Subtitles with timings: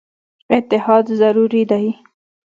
[0.57, 1.87] اتحاد ضروري دی.